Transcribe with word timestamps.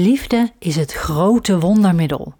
Liefde 0.00 0.50
is 0.58 0.76
het 0.76 0.92
grote 0.92 1.60
wondermiddel. 1.60 2.34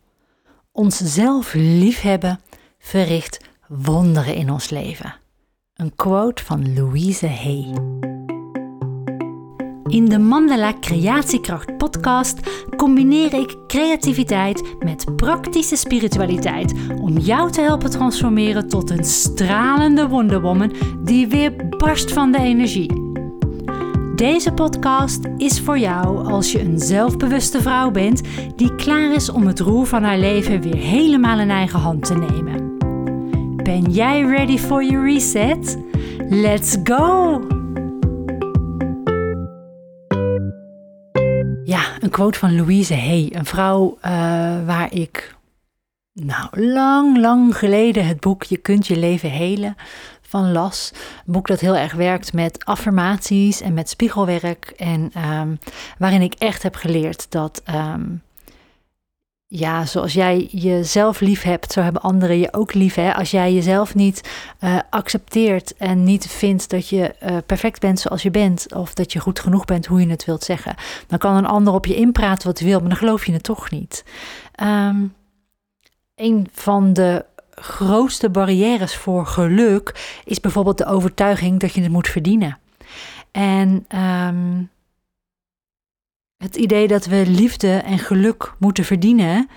Onszelf 0.72 1.55
liefhebben 1.55 2.40
verricht 2.78 3.44
wonderen 3.69 4.34
in 4.34 4.50
ons 4.50 4.71
leven. 4.71 5.14
Een 5.75 5.95
quote 5.97 6.45
van 6.45 6.75
Louise 6.75 7.27
Hay. 7.27 7.75
In 9.87 10.05
de 10.05 10.19
Mandela 10.19 10.73
Creatiekracht 10.81 11.77
podcast 11.77 12.41
combineer 12.77 13.35
ik 13.35 13.56
creativiteit 13.67 14.63
met 14.79 15.17
praktische 15.17 15.77
spiritualiteit 15.77 16.75
om 17.00 17.18
jou 17.18 17.50
te 17.50 17.61
helpen 17.61 17.90
transformeren 17.90 18.68
tot 18.68 18.90
een 18.90 19.04
stralende 19.04 20.09
wonderwoman 20.09 20.72
die 21.04 21.29
weer 21.29 21.68
barst 21.68 22.12
van 22.12 22.32
de 22.32 22.38
energie. 22.38 23.07
Deze 24.18 24.52
podcast 24.52 25.24
is 25.36 25.60
voor 25.60 25.78
jou 25.78 26.26
als 26.26 26.52
je 26.52 26.60
een 26.60 26.78
zelfbewuste 26.78 27.62
vrouw 27.62 27.90
bent 27.90 28.22
die 28.56 28.74
klaar 28.74 29.12
is 29.12 29.30
om 29.30 29.46
het 29.46 29.60
roer 29.60 29.86
van 29.86 30.02
haar 30.02 30.18
leven 30.18 30.60
weer 30.60 30.76
helemaal 30.76 31.38
in 31.38 31.50
eigen 31.50 31.78
hand 31.78 32.04
te 32.04 32.14
nemen. 32.14 32.76
Ben 33.62 33.82
jij 33.82 34.23
ready 34.23 34.59
for 34.59 34.84
your 34.84 35.12
reset? 35.12 35.78
Let's 36.28 36.76
go! 36.84 37.40
Ja, 41.64 41.82
een 42.00 42.10
quote 42.10 42.38
van 42.38 42.56
Louise 42.56 42.95
Hay, 42.95 43.28
een 43.32 43.45
vrouw 43.45 43.96
uh, 43.96 44.10
waar 44.66 44.92
ik 44.92 45.37
nou 46.12 46.48
lang, 46.60 47.18
lang 47.18 47.56
geleden 47.56 48.06
het 48.06 48.20
boek 48.20 48.42
Je 48.42 48.56
kunt 48.56 48.87
je 48.87 48.96
leven 48.96 49.30
helen 49.30 49.76
van 50.28 50.52
las. 50.52 50.91
Een 51.27 51.32
boek 51.32 51.46
dat 51.46 51.60
heel 51.60 51.77
erg 51.77 51.92
werkt 51.92 52.32
met 52.32 52.64
affirmaties 52.64 53.60
en 53.60 53.74
met 53.74 53.88
spiegelwerk. 53.88 54.73
En 54.77 55.10
ehm, 55.14 55.54
waarin 55.98 56.23
ik 56.23 56.34
echt 56.34 56.62
heb 56.62 56.74
geleerd 56.74 57.30
dat, 57.30 57.60
ehm, 57.64 58.04
ja, 59.46 59.87
zoals 59.87 60.12
jij 60.12 60.48
jezelf 60.51 61.20
lief 61.20 61.43
hebt, 61.43 61.73
zo 61.73 61.80
hebben 61.80 62.02
anderen 62.02 62.38
je 62.38 62.52
ook 62.52 62.74
lief. 62.74 62.95
Hè? 62.95 63.15
Als 63.15 63.30
jij 63.30 63.52
jezelf 63.52 63.95
niet 63.95 64.31
uh, 64.61 64.79
accepteert 64.91 65.77
en 65.77 66.05
niet 66.05 66.27
vindt 66.27 66.71
dat 66.71 66.89
je 66.89 67.15
uh, 67.23 67.37
perfect 67.47 67.81
bent 67.81 68.01
zoals 68.01 68.23
je 68.23 68.31
bent, 68.31 68.75
of 68.75 68.95
dat 68.95 69.12
je 69.12 69.19
goed 69.19 69.41
genoeg 69.41 69.65
bent 69.65 69.87
hoe 69.87 70.01
je 70.01 70.09
het 70.09 70.25
wilt 70.25 70.45
zeggen, 70.45 70.75
dan 71.06 71.19
kan 71.19 71.37
een 71.37 71.47
ander 71.47 71.75
op 71.75 71.87
je 71.87 71.95
inpraten 71.95 72.47
wat 72.47 72.59
hij 72.59 72.69
wil, 72.69 72.81
maar 72.81 72.89
dan 72.89 72.99
geloof 72.99 73.27
je 73.27 73.33
het 73.33 73.43
toch 73.43 73.71
niet. 73.71 74.05
Um, 74.62 75.15
een 76.15 76.49
van 76.53 76.93
de 76.93 77.25
grootste 77.61 78.31
barrières 78.31 78.97
voor 78.97 79.27
geluk 79.27 80.20
is 80.25 80.41
bijvoorbeeld 80.41 80.78
de 80.78 80.87
overtuiging 80.87 81.61
dat 81.61 81.73
je 81.73 81.83
het 81.83 81.92
moet 81.92 82.09
verdienen. 82.09 82.59
En 83.31 83.87
um, 83.98 84.70
het 86.37 86.56
idee 86.56 86.89
dat 86.89 87.06
we 87.06 87.25
liefde 87.27 87.73
en 87.73 87.98
geluk 87.98 88.55
moeten 88.59 88.84
verdienen, 88.84 89.48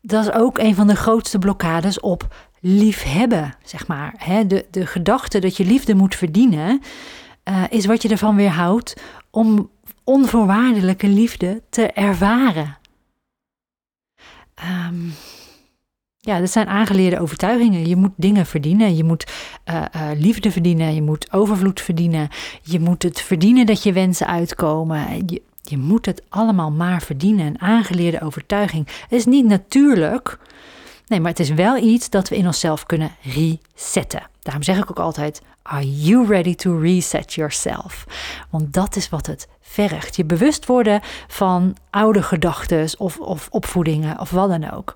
dat 0.00 0.24
is 0.24 0.32
ook 0.32 0.58
een 0.58 0.74
van 0.74 0.86
de 0.86 0.96
grootste 0.96 1.38
blokkades 1.38 2.00
op 2.00 2.34
liefhebben, 2.60 3.54
zeg 3.62 3.86
maar. 3.86 4.14
de, 4.46 4.66
de 4.70 4.86
gedachte 4.86 5.38
dat 5.38 5.56
je 5.56 5.64
liefde 5.64 5.94
moet 5.94 6.14
verdienen, 6.14 6.80
uh, 7.44 7.64
is 7.68 7.86
wat 7.86 8.02
je 8.02 8.08
ervan 8.08 8.36
weerhoudt 8.36 9.00
om 9.30 9.70
onvoorwaardelijke 10.04 11.08
liefde 11.08 11.62
te 11.70 11.86
ervaren. 11.86 12.76
Um, 14.88 15.12
ja, 16.28 16.40
dat 16.40 16.50
zijn 16.50 16.68
aangeleerde 16.68 17.20
overtuigingen. 17.20 17.88
Je 17.88 17.96
moet 17.96 18.12
dingen 18.16 18.46
verdienen. 18.46 18.96
Je 18.96 19.04
moet 19.04 19.26
uh, 19.70 19.74
uh, 19.74 20.08
liefde 20.14 20.50
verdienen. 20.50 20.94
Je 20.94 21.02
moet 21.02 21.32
overvloed 21.32 21.80
verdienen. 21.80 22.28
Je 22.62 22.80
moet 22.80 23.02
het 23.02 23.20
verdienen 23.20 23.66
dat 23.66 23.82
je 23.82 23.92
wensen 23.92 24.26
uitkomen. 24.26 25.22
Je, 25.26 25.42
je 25.62 25.78
moet 25.78 26.06
het 26.06 26.22
allemaal 26.28 26.70
maar 26.70 27.02
verdienen. 27.02 27.46
Een 27.46 27.60
aangeleerde 27.60 28.20
overtuiging. 28.20 28.86
Het 28.86 29.12
is 29.12 29.24
niet 29.24 29.46
natuurlijk. 29.46 30.38
Nee, 31.06 31.20
maar 31.20 31.30
het 31.30 31.40
is 31.40 31.50
wel 31.50 31.76
iets 31.76 32.10
dat 32.10 32.28
we 32.28 32.36
in 32.36 32.46
onszelf 32.46 32.86
kunnen 32.86 33.10
resetten. 33.22 34.22
Daarom 34.42 34.62
zeg 34.62 34.76
ik 34.78 34.90
ook 34.90 34.98
altijd: 34.98 35.42
Are 35.62 36.00
you 36.00 36.26
ready 36.26 36.54
to 36.54 36.78
reset 36.78 37.34
yourself? 37.34 38.06
Want 38.50 38.72
dat 38.72 38.96
is 38.96 39.08
wat 39.08 39.26
het 39.26 39.48
vergt. 39.60 40.16
Je 40.16 40.24
bewust 40.24 40.66
worden 40.66 41.00
van 41.26 41.76
oude 41.90 42.22
gedachten 42.22 42.88
of, 42.98 43.18
of 43.18 43.48
opvoedingen 43.50 44.20
of 44.20 44.30
wat 44.30 44.48
dan 44.48 44.70
ook. 44.70 44.94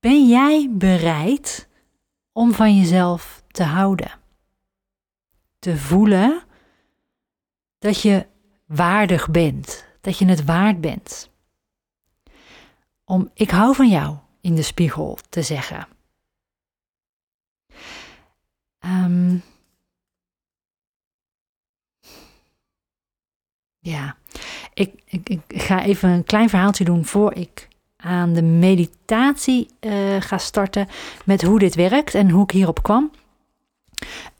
Ben 0.00 0.28
jij 0.28 0.70
bereid 0.70 1.68
om 2.32 2.52
van 2.52 2.76
jezelf 2.76 3.42
te 3.50 3.62
houden? 3.62 4.10
Te 5.58 5.76
voelen 5.76 6.42
dat 7.78 8.02
je 8.02 8.26
waardig 8.66 9.30
bent, 9.30 9.86
dat 10.00 10.18
je 10.18 10.24
het 10.24 10.44
waard 10.44 10.80
bent. 10.80 11.30
Om 13.04 13.30
ik 13.34 13.50
hou 13.50 13.74
van 13.74 13.88
jou 13.88 14.16
in 14.40 14.54
de 14.54 14.62
spiegel 14.62 15.18
te 15.28 15.42
zeggen. 15.42 15.88
Um, 18.80 19.42
ja, 23.78 24.16
ik, 24.74 25.02
ik 25.06 25.42
ga 25.48 25.82
even 25.82 26.08
een 26.08 26.24
klein 26.24 26.48
verhaaltje 26.48 26.84
doen 26.84 27.04
voor 27.04 27.34
ik 27.34 27.67
aan 28.02 28.32
de 28.32 28.42
meditatie 28.42 29.68
uh, 29.80 29.92
ga 30.18 30.38
starten 30.38 30.88
met 31.24 31.42
hoe 31.42 31.58
dit 31.58 31.74
werkt 31.74 32.14
en 32.14 32.30
hoe 32.30 32.42
ik 32.42 32.50
hierop 32.50 32.82
kwam. 32.82 33.10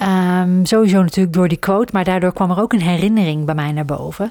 Um, 0.02 0.66
sowieso 0.66 1.02
natuurlijk 1.02 1.36
door 1.36 1.48
die 1.48 1.58
quote, 1.58 1.92
maar 1.92 2.04
daardoor 2.04 2.32
kwam 2.32 2.50
er 2.50 2.60
ook 2.60 2.72
een 2.72 2.82
herinnering 2.82 3.44
bij 3.44 3.54
mij 3.54 3.72
naar 3.72 3.84
boven. 3.84 4.30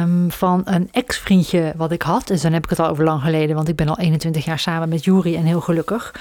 Um, 0.00 0.30
van 0.30 0.62
een 0.64 0.88
ex-vriendje 0.92 1.72
wat 1.76 1.92
ik 1.92 2.02
had. 2.02 2.26
Dus 2.26 2.42
dan 2.42 2.52
heb 2.52 2.64
ik 2.64 2.70
het 2.70 2.78
al 2.78 2.88
over 2.88 3.04
lang 3.04 3.22
geleden, 3.22 3.56
want 3.56 3.68
ik 3.68 3.76
ben 3.76 3.88
al 3.88 3.98
21 3.98 4.44
jaar 4.44 4.58
samen 4.58 4.88
met 4.88 5.04
Juri 5.04 5.36
en 5.36 5.44
heel 5.44 5.60
gelukkig. 5.60 6.14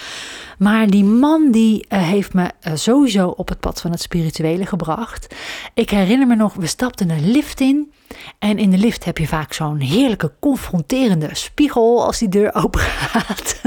Maar 0.58 0.88
die 0.88 1.04
man 1.04 1.52
die 1.52 1.86
uh, 1.90 2.02
heeft 2.02 2.34
me 2.34 2.52
uh, 2.68 2.76
sowieso 2.76 3.28
op 3.28 3.50
het 3.50 3.60
pad 3.60 3.82
van 3.82 3.92
het 3.92 4.02
spirituele 4.02 4.66
gebracht. 4.66 5.36
Ik 5.74 5.90
herinner 5.90 6.28
me 6.28 6.36
nog, 6.36 6.54
we 6.54 6.68
stapten 6.68 7.10
een 7.10 7.32
lift 7.32 7.60
in. 7.60 7.92
En 8.40 8.58
in 8.58 8.70
de 8.70 8.78
lift 8.78 9.06
heb 9.06 9.18
je 9.18 9.28
vaak 9.28 9.54
zo'n 9.54 9.80
heerlijke 9.80 10.32
confronterende 10.40 11.30
spiegel 11.32 12.06
als 12.06 12.20
die 12.20 12.30
deur 12.30 12.56
open 12.56 12.80
gaat. 12.80 13.62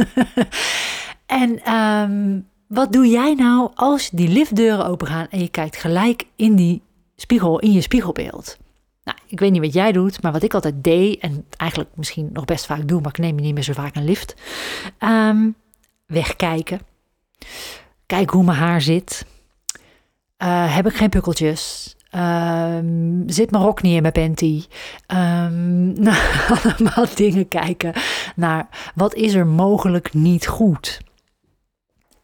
en 1.27 1.75
um, 1.75 2.49
wat 2.71 2.93
doe 2.93 3.09
jij 3.09 3.35
nou 3.35 3.71
als 3.75 4.11
die 4.11 4.29
liftdeuren 4.29 4.87
open 4.87 5.07
gaan 5.07 5.27
en 5.31 5.41
je 5.41 5.49
kijkt 5.49 5.77
gelijk 5.77 6.27
in 6.37 6.55
die 6.55 6.83
spiegel, 7.17 7.59
in 7.59 7.73
je 7.73 7.81
spiegelbeeld? 7.81 8.59
Nou, 9.05 9.19
ik 9.27 9.41
weet 9.41 9.53
niet 9.53 9.61
wat 9.61 9.73
jij 9.73 9.93
doet, 9.93 10.23
maar 10.23 10.33
wat 10.33 10.43
ik 10.43 10.55
altijd 10.55 10.85
deed, 10.85 11.21
en 11.21 11.47
eigenlijk 11.57 11.91
misschien 11.95 12.31
nog 12.33 12.45
best 12.45 12.67
vaak 12.67 12.89
doe, 12.89 13.01
maar 13.01 13.11
ik 13.11 13.19
neem 13.19 13.37
je 13.37 13.45
niet 13.45 13.55
meer 13.55 13.63
zo 13.63 13.73
vaak 13.73 13.97
een 13.97 14.05
lift. 14.05 14.35
Um, 14.99 15.55
wegkijken. 16.07 16.81
Kijk 18.07 18.31
hoe 18.31 18.45
mijn 18.45 18.59
haar 18.59 18.81
zit. 18.81 19.27
Uh, 20.39 20.75
heb 20.75 20.87
ik 20.87 20.95
geen 20.95 21.09
pukkeltjes? 21.09 21.95
Um, 22.15 23.23
zit 23.27 23.51
mijn 23.51 23.65
rok 23.65 23.83
niet 23.83 23.95
in 23.95 24.03
mijn 24.03 24.13
panty? 24.13 24.65
Um, 25.07 25.95
allemaal 26.49 27.07
dingen 27.15 27.49
kijken 27.49 27.93
naar 28.37 28.69
wat 28.95 29.15
is 29.15 29.35
er 29.35 29.47
mogelijk 29.47 30.15
niet 30.15 30.47
goed 30.47 31.01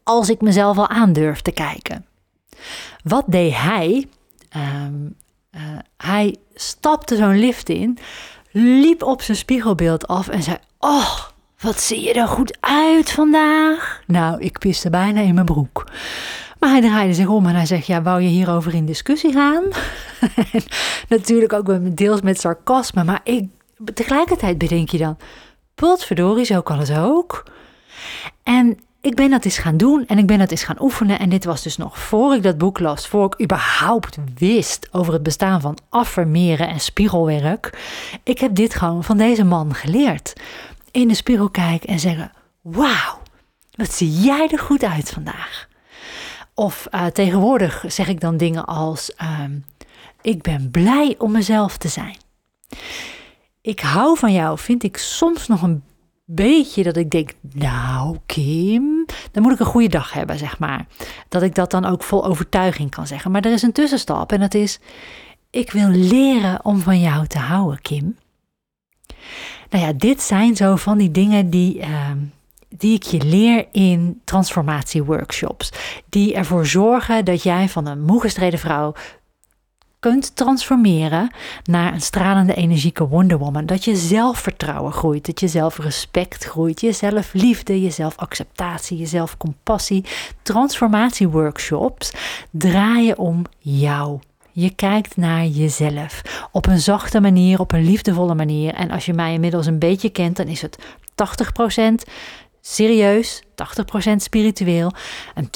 als 0.08 0.30
ik 0.30 0.40
mezelf 0.40 0.78
al 0.78 0.88
aandurf 0.88 1.40
te 1.40 1.50
kijken. 1.50 2.06
Wat 3.02 3.24
deed 3.26 3.56
hij? 3.56 4.08
Um, 4.84 5.16
uh, 5.50 5.60
hij 5.96 6.36
stapte 6.54 7.16
zo'n 7.16 7.38
lift 7.38 7.68
in, 7.68 7.98
liep 8.52 9.02
op 9.02 9.22
zijn 9.22 9.36
spiegelbeeld 9.36 10.06
af 10.06 10.28
en 10.28 10.42
zei: 10.42 10.56
Oh, 10.78 11.18
wat 11.60 11.80
zie 11.80 12.02
je 12.02 12.12
er 12.12 12.28
goed 12.28 12.56
uit 12.60 13.10
vandaag? 13.10 14.02
Nou, 14.06 14.40
ik 14.40 14.58
piste 14.58 14.90
bijna 14.90 15.20
in 15.20 15.34
mijn 15.34 15.46
broek. 15.46 15.90
Maar 16.58 16.70
hij 16.70 16.80
draaide 16.80 17.14
zich 17.14 17.28
om 17.28 17.46
en 17.46 17.54
hij 17.54 17.66
zegt: 17.66 17.86
Ja, 17.86 18.02
wou 18.02 18.20
je 18.20 18.28
hierover 18.28 18.74
in 18.74 18.86
discussie 18.86 19.32
gaan? 19.32 19.64
Natuurlijk 21.08 21.52
ook 21.52 21.96
deels 21.96 22.20
met 22.20 22.40
sarcasme, 22.40 23.04
maar 23.04 23.20
ik, 23.24 23.48
tegelijkertijd 23.94 24.58
bedenk 24.58 24.88
je 24.88 24.98
dan: 24.98 25.16
Potverdorie, 25.74 26.44
zo 26.44 26.60
kan 26.60 26.78
het 26.78 26.92
ook. 26.92 27.44
En 28.42 28.78
ik 29.01 29.15
ben 29.15 29.31
dat 29.31 29.45
eens 29.45 29.59
gaan 29.59 29.77
doen 29.77 30.07
en 30.07 30.19
ik 30.19 30.27
ben 30.27 30.39
dat 30.39 30.51
eens 30.51 30.65
gaan 30.65 30.81
oefenen. 30.83 31.19
En 31.19 31.28
dit 31.28 31.45
was 31.45 31.63
dus 31.63 31.77
nog 31.77 31.98
voor 31.98 32.34
ik 32.34 32.43
dat 32.43 32.59
boek 32.59 32.78
las, 32.78 33.09
voor 33.09 33.25
ik 33.25 33.43
überhaupt 33.43 34.16
wist 34.39 34.89
over 34.91 35.13
het 35.13 35.22
bestaan 35.22 35.60
van 35.60 35.78
affirmeren 35.89 36.69
en 36.69 36.81
spiegelwerk. 36.81 37.78
Ik 38.22 38.39
heb 38.39 38.54
dit 38.54 38.75
gewoon 38.75 39.04
van 39.04 39.16
deze 39.16 39.45
man 39.45 39.75
geleerd. 39.75 40.33
In 40.91 41.09
de 41.09 41.15
spiegel 41.15 41.51
kijken 41.51 41.89
en 41.89 42.01
zeggen: 42.01 42.33
Wauw, 42.60 43.19
wat 43.71 43.93
zie 43.93 44.10
jij 44.10 44.48
er 44.53 44.59
goed 44.59 44.84
uit 44.84 45.10
vandaag? 45.10 45.69
Of 46.54 46.87
uh, 46.91 47.07
tegenwoordig 47.07 47.84
zeg 47.87 48.09
ik 48.09 48.21
dan 48.21 48.37
dingen 48.37 48.65
als: 48.65 49.13
uh, 49.22 49.41
Ik 50.22 50.43
ben 50.43 50.71
blij 50.71 51.15
om 51.19 51.33
mezelf 51.33 51.77
te 51.77 51.89
zijn. 51.89 52.16
Ik 53.60 53.81
hou 53.81 54.19
van 54.19 54.33
jou, 54.33 54.59
vind 54.59 54.83
ik 54.83 54.97
soms 54.97 55.47
nog 55.47 55.63
een 55.63 55.83
beetje 56.26 56.82
dat 56.82 56.96
ik 56.96 57.10
denk, 57.10 57.30
nou 57.40 58.18
Kim, 58.26 59.06
dan 59.32 59.42
moet 59.42 59.52
ik 59.52 59.58
een 59.58 59.66
goede 59.66 59.88
dag 59.88 60.12
hebben, 60.12 60.38
zeg 60.38 60.58
maar. 60.58 60.86
Dat 61.28 61.42
ik 61.42 61.54
dat 61.54 61.70
dan 61.70 61.84
ook 61.84 62.02
vol 62.02 62.24
overtuiging 62.24 62.90
kan 62.90 63.06
zeggen. 63.06 63.30
Maar 63.30 63.44
er 63.44 63.52
is 63.52 63.62
een 63.62 63.72
tussenstap 63.72 64.32
en 64.32 64.40
dat 64.40 64.54
is, 64.54 64.78
ik 65.50 65.70
wil 65.70 65.88
leren 65.88 66.64
om 66.64 66.78
van 66.78 67.00
jou 67.00 67.26
te 67.26 67.38
houden, 67.38 67.82
Kim. 67.82 68.16
Nou 69.70 69.84
ja, 69.84 69.92
dit 69.92 70.22
zijn 70.22 70.56
zo 70.56 70.76
van 70.76 70.98
die 70.98 71.10
dingen 71.10 71.50
die, 71.50 71.80
ehm, 71.80 72.18
die 72.68 72.94
ik 72.94 73.02
je 73.02 73.24
leer 73.24 73.66
in 73.72 74.20
transformatieworkshops. 74.24 75.72
Die 76.08 76.34
ervoor 76.34 76.66
zorgen 76.66 77.24
dat 77.24 77.42
jij 77.42 77.68
van 77.68 77.86
een 77.86 78.02
moe 78.02 78.20
gestreden 78.20 78.58
vrouw 78.58 78.94
kunt 80.10 80.36
transformeren 80.36 81.30
naar 81.64 81.92
een 81.92 82.00
stralende, 82.00 82.54
energieke 82.54 83.08
Wonder 83.08 83.38
Woman. 83.38 83.66
Dat 83.66 83.84
je 83.84 83.97
zelfvertrouwen 83.97 84.92
groeit, 84.92 85.26
dat 85.26 85.41
je 85.41 85.48
zelfrespect 85.48 86.44
groeit, 86.44 86.80
je 86.80 86.92
zelfliefde, 86.92 87.82
je 87.82 87.91
zelfacceptatie, 87.91 88.98
je 88.98 89.06
zelfcompassie. 89.06 90.04
Transformatieworkshops 90.42 92.12
draaien 92.50 93.18
om 93.18 93.44
jou. 93.58 94.18
Je 94.53 94.74
kijkt 94.74 95.16
naar 95.16 95.47
jezelf 95.47 96.22
op 96.52 96.66
een 96.66 96.80
zachte 96.80 97.20
manier, 97.20 97.60
op 97.60 97.72
een 97.72 97.84
liefdevolle 97.84 98.34
manier. 98.34 98.74
En 98.74 98.91
als 98.91 99.06
je 99.06 99.12
mij 99.12 99.32
inmiddels 99.32 99.66
een 99.66 99.78
beetje 99.78 100.10
kent, 100.10 100.36
dan 100.36 100.47
is 100.47 100.62
het 100.62 100.78
80% 101.16 102.10
serieus, 102.66 103.42
80% 104.13 104.16
spiritueel 104.16 104.92
en 105.34 105.51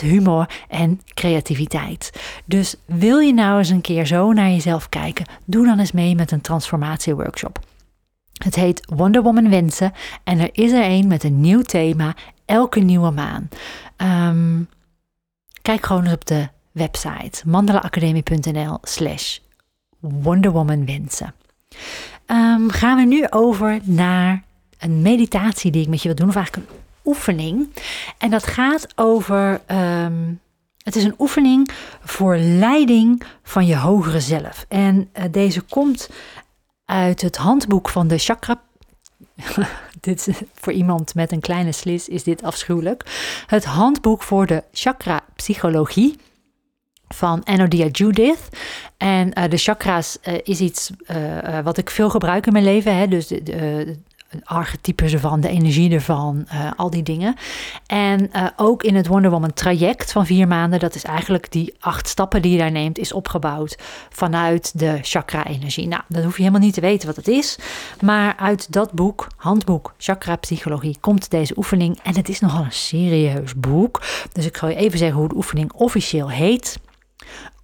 20% 0.00 0.04
humor 0.04 0.48
en 0.68 1.00
creativiteit. 1.14 2.12
Dus 2.44 2.76
wil 2.84 3.18
je 3.18 3.34
nou 3.34 3.58
eens 3.58 3.68
een 3.68 3.80
keer 3.80 4.06
zo 4.06 4.32
naar 4.32 4.50
jezelf 4.50 4.88
kijken? 4.88 5.26
Doe 5.44 5.66
dan 5.66 5.78
eens 5.78 5.92
mee 5.92 6.14
met 6.14 6.30
een 6.30 6.40
transformatieworkshop. 6.40 7.58
Het 8.32 8.54
heet 8.54 8.86
Wonder 8.94 9.22
Woman 9.22 9.50
Wensen 9.50 9.92
en 10.24 10.38
er 10.38 10.50
is 10.52 10.72
er 10.72 10.84
een 10.84 11.06
met 11.06 11.24
een 11.24 11.40
nieuw 11.40 11.62
thema 11.62 12.14
elke 12.44 12.80
nieuwe 12.80 13.10
maan. 13.10 13.48
Ehm, 13.96 14.62
kijk 15.62 15.86
gewoon 15.86 16.04
eens 16.04 16.14
op 16.14 16.26
de 16.26 16.48
website 16.72 17.48
mandalaacademie.nl 17.48 18.78
slash 18.82 19.38
wonderwomanwensen. 20.00 21.34
Um, 22.26 22.70
gaan 22.70 22.96
we 22.96 23.04
nu 23.04 23.26
over 23.30 23.80
naar 23.82 24.42
een 24.82 25.02
meditatie 25.02 25.70
die 25.70 25.82
ik 25.82 25.88
met 25.88 26.02
je 26.02 26.08
wil 26.08 26.16
doen, 26.16 26.28
of 26.28 26.36
eigenlijk 26.36 26.70
een 26.70 26.76
oefening. 27.04 27.68
En 28.18 28.30
dat 28.30 28.46
gaat 28.46 28.86
over. 28.94 29.60
Um, 29.66 30.40
het 30.82 30.96
is 30.96 31.04
een 31.04 31.14
oefening 31.18 31.70
voor 32.04 32.36
leiding 32.36 33.22
van 33.42 33.66
je 33.66 33.76
hogere 33.76 34.20
zelf. 34.20 34.64
En 34.68 35.10
uh, 35.18 35.24
deze 35.30 35.60
komt 35.60 36.08
uit 36.84 37.22
het 37.22 37.36
handboek 37.36 37.88
van 37.88 38.08
de 38.08 38.18
chakra. 38.18 38.62
dit 40.00 40.28
is, 40.28 40.40
voor 40.54 40.72
iemand 40.72 41.14
met 41.14 41.32
een 41.32 41.40
kleine 41.40 41.72
slis 41.72 42.08
is 42.08 42.22
dit 42.22 42.42
afschuwelijk. 42.42 43.04
Het 43.46 43.64
handboek 43.64 44.22
voor 44.22 44.46
de 44.46 44.64
chakra 44.72 45.20
psychologie 45.36 46.16
van 47.08 47.40
Enodia 47.44 47.86
Judith. 47.86 48.48
En 48.96 49.38
uh, 49.38 49.48
de 49.48 49.56
chakras 49.56 50.18
uh, 50.24 50.34
is 50.42 50.60
iets 50.60 50.90
wat 51.64 51.78
ik 51.78 51.90
veel 51.90 52.10
gebruik 52.10 52.46
in 52.46 52.52
mijn 52.52 52.64
leven. 52.64 52.96
Hè? 52.96 53.08
Dus 53.08 53.26
de, 53.26 53.42
de, 53.42 53.96
archetypes 54.44 55.12
ervan, 55.12 55.40
de 55.40 55.48
energie 55.48 55.92
ervan, 55.92 56.46
uh, 56.52 56.70
al 56.76 56.90
die 56.90 57.02
dingen. 57.02 57.34
En 57.86 58.30
uh, 58.32 58.46
ook 58.56 58.82
in 58.82 58.94
het 58.94 59.06
Wonder 59.06 59.30
Woman 59.30 59.52
traject 59.52 60.12
van 60.12 60.26
vier 60.26 60.48
maanden, 60.48 60.78
dat 60.78 60.94
is 60.94 61.04
eigenlijk 61.04 61.50
die 61.50 61.74
acht 61.80 62.08
stappen 62.08 62.42
die 62.42 62.52
je 62.52 62.58
daar 62.58 62.70
neemt, 62.70 62.98
is 62.98 63.12
opgebouwd 63.12 63.78
vanuit 64.10 64.78
de 64.78 64.98
chakra-energie. 65.02 65.88
Nou, 65.88 66.02
dat 66.08 66.24
hoef 66.24 66.36
je 66.36 66.42
helemaal 66.42 66.64
niet 66.64 66.74
te 66.74 66.80
weten 66.80 67.06
wat 67.06 67.16
het 67.16 67.28
is, 67.28 67.58
maar 68.00 68.36
uit 68.36 68.72
dat 68.72 68.92
boek, 68.92 69.26
handboek 69.36 69.94
Chakra 69.98 70.36
Psychologie, 70.36 70.96
komt 71.00 71.30
deze 71.30 71.56
oefening. 71.56 71.98
En 72.02 72.16
het 72.16 72.28
is 72.28 72.40
nogal 72.40 72.64
een 72.64 72.72
serieus 72.72 73.54
boek, 73.54 74.02
dus 74.32 74.46
ik 74.46 74.56
ga 74.56 74.68
je 74.68 74.74
even 74.74 74.98
zeggen 74.98 75.18
hoe 75.18 75.28
de 75.28 75.36
oefening 75.36 75.72
officieel 75.72 76.30
heet. 76.30 76.78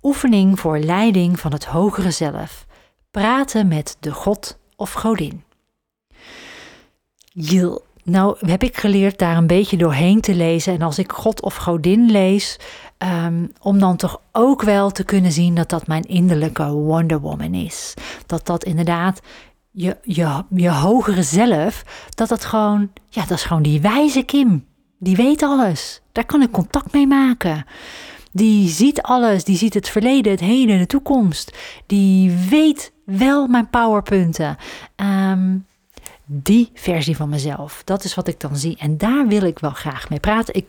Oefening 0.02 0.60
voor 0.60 0.78
leiding 0.78 1.40
van 1.40 1.52
het 1.52 1.64
hogere 1.64 2.10
zelf. 2.10 2.66
Praten 3.10 3.68
met 3.68 3.96
de 4.00 4.12
God 4.12 4.58
of 4.76 4.92
Godin. 4.92 5.42
Nou 8.08 8.36
heb 8.46 8.62
ik 8.62 8.76
geleerd 8.76 9.18
daar 9.18 9.36
een 9.36 9.46
beetje 9.46 9.76
doorheen 9.76 10.20
te 10.20 10.34
lezen. 10.34 10.74
En 10.74 10.82
als 10.82 10.98
ik 10.98 11.12
God 11.12 11.42
of 11.42 11.56
Godin 11.56 12.10
lees, 12.10 12.58
um, 13.26 13.52
om 13.60 13.78
dan 13.78 13.96
toch 13.96 14.20
ook 14.32 14.62
wel 14.62 14.90
te 14.90 15.04
kunnen 15.04 15.32
zien 15.32 15.54
dat 15.54 15.68
dat 15.68 15.86
mijn 15.86 16.02
innerlijke 16.02 16.70
Wonder 16.70 17.20
Woman 17.20 17.54
is. 17.54 17.94
Dat 18.26 18.46
dat 18.46 18.64
inderdaad 18.64 19.20
je, 19.70 19.96
je, 20.02 20.44
je 20.50 20.70
hogere 20.70 21.22
zelf, 21.22 21.84
dat 22.14 22.28
dat 22.28 22.44
gewoon, 22.44 22.90
ja, 23.08 23.20
dat 23.20 23.38
is 23.38 23.44
gewoon 23.44 23.62
die 23.62 23.80
wijze 23.80 24.22
Kim. 24.22 24.66
Die 24.98 25.16
weet 25.16 25.42
alles. 25.42 26.00
Daar 26.12 26.26
kan 26.26 26.42
ik 26.42 26.50
contact 26.50 26.92
mee 26.92 27.06
maken. 27.06 27.64
Die 28.32 28.68
ziet 28.68 29.02
alles. 29.02 29.44
Die 29.44 29.56
ziet 29.56 29.74
het 29.74 29.88
verleden, 29.88 30.32
het 30.32 30.40
heden, 30.40 30.78
de 30.78 30.86
toekomst. 30.86 31.56
Die 31.86 32.30
weet 32.50 32.92
wel 33.04 33.46
mijn 33.46 33.70
powerpunten. 33.70 34.56
Um, 34.96 35.66
die 36.30 36.70
versie 36.74 37.16
van 37.16 37.28
mezelf. 37.28 37.82
Dat 37.84 38.04
is 38.04 38.14
wat 38.14 38.28
ik 38.28 38.40
dan 38.40 38.56
zie. 38.56 38.76
En 38.78 38.98
daar 38.98 39.26
wil 39.26 39.42
ik 39.42 39.58
wel 39.58 39.70
graag 39.70 40.08
mee 40.08 40.20
praten. 40.20 40.54
Ik, 40.54 40.66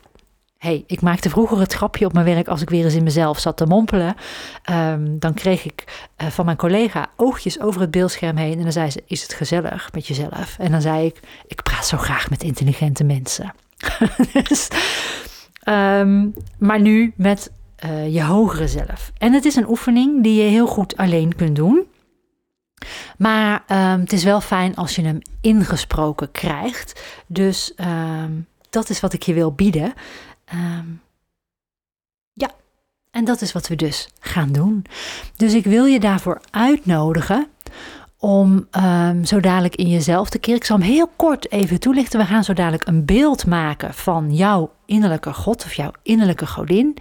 hey, 0.57 0.83
ik 0.87 1.01
maakte 1.01 1.29
vroeger 1.29 1.59
het 1.59 1.73
grapje 1.73 2.05
op 2.05 2.13
mijn 2.13 2.25
werk 2.25 2.47
als 2.47 2.61
ik 2.61 2.69
weer 2.69 2.85
eens 2.85 2.93
in 2.93 3.03
mezelf 3.03 3.39
zat 3.39 3.57
te 3.57 3.65
mompelen. 3.65 4.15
Um, 4.71 5.19
dan 5.19 5.33
kreeg 5.33 5.65
ik 5.65 6.09
uh, 6.21 6.27
van 6.27 6.45
mijn 6.45 6.57
collega 6.57 7.09
oogjes 7.15 7.59
over 7.59 7.81
het 7.81 7.91
beeldscherm 7.91 8.35
heen. 8.37 8.57
En 8.57 8.63
dan 8.63 8.71
zei 8.71 8.89
ze: 8.89 9.03
Is 9.07 9.21
het 9.21 9.33
gezellig 9.33 9.89
met 9.93 10.07
jezelf? 10.07 10.55
En 10.59 10.71
dan 10.71 10.81
zei 10.81 11.05
ik: 11.05 11.19
Ik 11.47 11.63
praat 11.63 11.87
zo 11.87 11.97
graag 11.97 12.29
met 12.29 12.43
intelligente 12.43 13.03
mensen. 13.03 13.53
dus, 14.43 14.67
um, 15.67 16.33
maar 16.57 16.81
nu 16.81 17.13
met 17.15 17.51
uh, 17.85 18.13
je 18.13 18.23
hogere 18.23 18.67
zelf. 18.67 19.11
En 19.17 19.33
het 19.33 19.45
is 19.45 19.55
een 19.55 19.69
oefening 19.69 20.23
die 20.23 20.43
je 20.43 20.49
heel 20.49 20.67
goed 20.67 20.97
alleen 20.97 21.35
kunt 21.35 21.55
doen. 21.55 21.85
Maar 23.17 23.63
um, 23.67 23.99
het 23.99 24.13
is 24.13 24.23
wel 24.23 24.41
fijn 24.41 24.75
als 24.75 24.95
je 24.95 25.01
hem 25.01 25.21
ingesproken 25.41 26.31
krijgt. 26.31 27.01
Dus 27.27 27.73
um, 27.77 28.47
dat 28.69 28.89
is 28.89 28.99
wat 28.99 29.13
ik 29.13 29.23
je 29.23 29.33
wil 29.33 29.53
bieden. 29.53 29.93
Um, 30.53 31.01
ja, 32.33 32.51
en 33.11 33.25
dat 33.25 33.41
is 33.41 33.51
wat 33.51 33.67
we 33.67 33.75
dus 33.75 34.09
gaan 34.19 34.51
doen. 34.51 34.85
Dus 35.35 35.53
ik 35.53 35.63
wil 35.63 35.85
je 35.85 35.99
daarvoor 35.99 36.41
uitnodigen 36.51 37.47
om 38.21 38.67
um, 38.71 39.25
zo 39.25 39.39
dadelijk 39.39 39.75
in 39.75 39.87
jezelf 39.87 40.29
te 40.29 40.39
keren. 40.39 40.59
Ik 40.59 40.65
zal 40.65 40.77
hem 40.77 40.85
heel 40.85 41.09
kort 41.15 41.51
even 41.51 41.79
toelichten. 41.79 42.19
We 42.19 42.25
gaan 42.25 42.43
zo 42.43 42.53
dadelijk 42.53 42.87
een 42.87 43.05
beeld 43.05 43.45
maken 43.45 43.93
van 43.93 44.35
jouw 44.35 44.71
innerlijke 44.85 45.33
God 45.33 45.63
of 45.63 45.73
jouw 45.73 45.91
innerlijke 46.03 46.47
godin. 46.47 46.97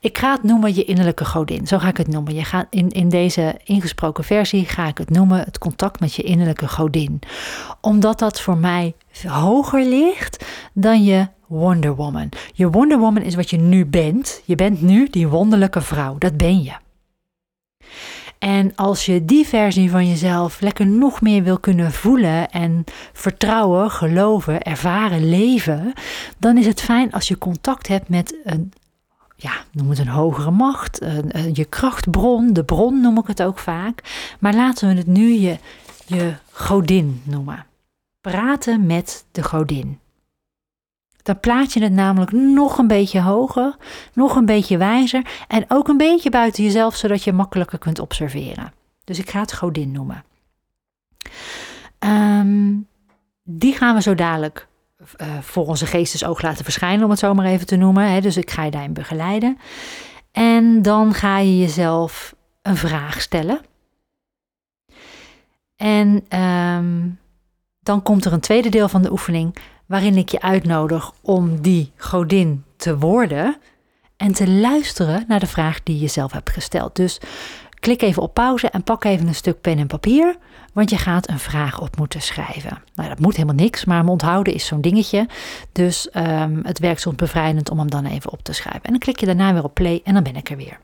Ik 0.00 0.18
ga 0.18 0.32
het 0.32 0.42
noemen 0.42 0.74
je 0.74 0.84
innerlijke 0.84 1.24
godin. 1.24 1.66
Zo 1.66 1.78
ga 1.78 1.88
ik 1.88 1.96
het 1.96 2.08
noemen. 2.08 2.34
Je 2.34 2.44
gaat 2.44 2.66
in, 2.70 2.88
in 2.88 3.08
deze 3.08 3.60
ingesproken 3.64 4.24
versie 4.24 4.64
ga 4.64 4.86
ik 4.86 4.98
het 4.98 5.10
noemen 5.10 5.38
het 5.44 5.58
contact 5.58 6.00
met 6.00 6.14
je 6.14 6.22
innerlijke 6.22 6.68
godin. 6.68 7.20
Omdat 7.80 8.18
dat 8.18 8.40
voor 8.40 8.56
mij 8.56 8.94
hoger 9.26 9.84
ligt 9.84 10.44
dan 10.72 11.04
je 11.04 11.28
Wonder 11.46 11.94
Woman. 11.94 12.28
Je 12.52 12.70
Wonder 12.70 12.98
Woman 12.98 13.22
is 13.22 13.34
wat 13.34 13.50
je 13.50 13.58
nu 13.58 13.86
bent. 13.86 14.42
Je 14.44 14.54
bent 14.54 14.82
nu 14.82 15.08
die 15.10 15.28
wonderlijke 15.28 15.80
vrouw. 15.80 16.18
Dat 16.18 16.36
ben 16.36 16.62
je. 16.62 16.72
En 18.48 18.72
als 18.74 19.06
je 19.06 19.24
die 19.24 19.46
versie 19.46 19.90
van 19.90 20.08
jezelf 20.08 20.60
lekker 20.60 20.86
nog 20.86 21.20
meer 21.20 21.42
wil 21.42 21.58
kunnen 21.58 21.92
voelen 21.92 22.50
en 22.50 22.84
vertrouwen, 23.12 23.90
geloven, 23.90 24.62
ervaren, 24.62 25.28
leven, 25.28 25.92
dan 26.38 26.56
is 26.56 26.66
het 26.66 26.80
fijn 26.80 27.12
als 27.12 27.28
je 27.28 27.38
contact 27.38 27.88
hebt 27.88 28.08
met 28.08 28.36
een, 28.44 28.72
ja, 29.36 29.52
noem 29.72 29.90
het 29.90 29.98
een 29.98 30.08
hogere 30.08 30.50
macht, 30.50 31.02
een, 31.02 31.50
je 31.52 31.64
krachtbron, 31.64 32.52
de 32.52 32.64
bron 32.64 33.00
noem 33.00 33.18
ik 33.18 33.26
het 33.26 33.42
ook 33.42 33.58
vaak. 33.58 34.02
Maar 34.38 34.54
laten 34.54 34.88
we 34.88 34.94
het 34.94 35.06
nu 35.06 35.32
je, 35.32 35.58
je 36.06 36.34
godin 36.50 37.22
noemen. 37.24 37.66
Praten 38.20 38.86
met 38.86 39.24
de 39.32 39.42
godin. 39.42 39.98
Dan 41.28 41.40
plaat 41.40 41.72
je 41.72 41.82
het 41.82 41.92
namelijk 41.92 42.32
nog 42.32 42.78
een 42.78 42.86
beetje 42.86 43.20
hoger, 43.20 43.76
nog 44.12 44.36
een 44.36 44.46
beetje 44.46 44.76
wijzer 44.76 45.26
en 45.48 45.64
ook 45.68 45.88
een 45.88 45.96
beetje 45.96 46.30
buiten 46.30 46.64
jezelf, 46.64 46.96
zodat 46.96 47.22
je 47.22 47.32
makkelijker 47.32 47.78
kunt 47.78 47.98
observeren. 47.98 48.72
Dus 49.04 49.18
ik 49.18 49.30
ga 49.30 49.40
het 49.40 49.54
godin 49.54 49.92
noemen. 49.92 50.24
Um, 51.98 52.86
die 53.42 53.72
gaan 53.72 53.94
we 53.94 54.02
zo 54.02 54.14
dadelijk 54.14 54.68
uh, 55.20 55.38
voor 55.40 55.66
onze 55.66 55.86
geestesoog 55.86 56.42
laten 56.42 56.64
verschijnen, 56.64 57.04
om 57.04 57.10
het 57.10 57.18
zo 57.18 57.34
maar 57.34 57.46
even 57.46 57.66
te 57.66 57.76
noemen. 57.76 58.10
Hè? 58.10 58.20
Dus 58.20 58.36
ik 58.36 58.50
ga 58.50 58.64
je 58.64 58.70
daarin 58.70 58.92
begeleiden. 58.92 59.58
En 60.32 60.82
dan 60.82 61.14
ga 61.14 61.38
je 61.38 61.58
jezelf 61.58 62.34
een 62.62 62.76
vraag 62.76 63.20
stellen. 63.20 63.60
En 65.76 66.38
um, 66.40 67.18
dan 67.80 68.02
komt 68.02 68.24
er 68.24 68.32
een 68.32 68.40
tweede 68.40 68.68
deel 68.68 68.88
van 68.88 69.02
de 69.02 69.10
oefening 69.10 69.56
waarin 69.88 70.16
ik 70.16 70.28
je 70.28 70.40
uitnodig 70.40 71.12
om 71.20 71.60
die 71.60 71.92
godin 71.96 72.64
te 72.76 72.98
worden 72.98 73.56
en 74.16 74.32
te 74.32 74.48
luisteren 74.48 75.24
naar 75.28 75.40
de 75.40 75.46
vraag 75.46 75.82
die 75.82 75.98
je 75.98 76.08
zelf 76.08 76.32
hebt 76.32 76.50
gesteld. 76.50 76.96
Dus 76.96 77.20
klik 77.80 78.02
even 78.02 78.22
op 78.22 78.34
pauze 78.34 78.70
en 78.70 78.82
pak 78.82 79.04
even 79.04 79.26
een 79.26 79.34
stuk 79.34 79.60
pen 79.60 79.78
en 79.78 79.86
papier, 79.86 80.36
want 80.72 80.90
je 80.90 80.96
gaat 80.96 81.28
een 81.28 81.38
vraag 81.38 81.80
op 81.80 81.96
moeten 81.96 82.22
schrijven. 82.22 82.82
Nou, 82.94 83.08
dat 83.08 83.18
moet 83.18 83.36
helemaal 83.36 83.54
niks, 83.54 83.84
maar 83.84 83.98
hem 83.98 84.08
onthouden 84.08 84.54
is 84.54 84.66
zo'n 84.66 84.80
dingetje. 84.80 85.28
Dus 85.72 86.08
um, 86.14 86.60
het 86.64 86.78
werkt 86.78 87.00
soms 87.00 87.16
bevrijdend 87.16 87.70
om 87.70 87.78
hem 87.78 87.90
dan 87.90 88.04
even 88.04 88.32
op 88.32 88.42
te 88.42 88.52
schrijven. 88.52 88.82
En 88.82 88.90
dan 88.90 89.00
klik 89.00 89.20
je 89.20 89.26
daarna 89.26 89.52
weer 89.52 89.64
op 89.64 89.74
play 89.74 90.00
en 90.04 90.14
dan 90.14 90.22
ben 90.22 90.36
ik 90.36 90.50
er 90.50 90.56
weer. 90.56 90.78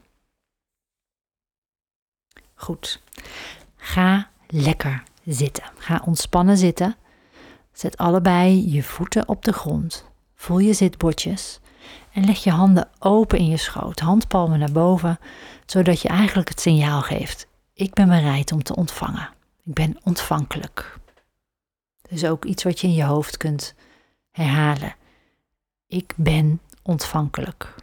Goed. 2.54 3.02
Ga 3.76 4.28
lekker 4.46 5.02
zitten. 5.24 5.64
Ga 5.78 6.02
ontspannen 6.04 6.56
zitten. 6.56 6.96
Zet 7.74 7.96
allebei 7.96 8.72
je 8.72 8.82
voeten 8.82 9.28
op 9.28 9.44
de 9.44 9.52
grond. 9.52 10.04
Voel 10.34 10.58
je 10.58 10.72
zitbordjes. 10.72 11.60
En 12.12 12.24
leg 12.24 12.44
je 12.44 12.50
handen 12.50 12.88
open 12.98 13.38
in 13.38 13.48
je 13.48 13.56
schoot, 13.56 14.00
handpalmen 14.00 14.58
naar 14.58 14.72
boven, 14.72 15.18
zodat 15.66 16.00
je 16.00 16.08
eigenlijk 16.08 16.48
het 16.48 16.60
signaal 16.60 17.02
geeft: 17.02 17.46
ik 17.72 17.94
ben 17.94 18.08
bereid 18.08 18.52
om 18.52 18.62
te 18.62 18.76
ontvangen. 18.76 19.28
Ik 19.64 19.74
ben 19.74 19.96
ontvankelijk. 20.02 20.98
Dus 22.08 22.24
ook 22.24 22.44
iets 22.44 22.62
wat 22.62 22.80
je 22.80 22.86
in 22.86 22.94
je 22.94 23.04
hoofd 23.04 23.36
kunt 23.36 23.74
herhalen. 24.30 24.94
Ik 25.86 26.12
ben 26.16 26.60
ontvankelijk. 26.82 27.74